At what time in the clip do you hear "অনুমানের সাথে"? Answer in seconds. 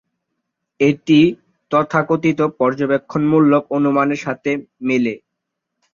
3.77-4.51